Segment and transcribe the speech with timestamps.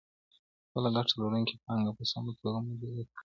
[0.67, 3.19] خپله ګټه لرونکې پانګه په سمه توګه مديريت کړئ.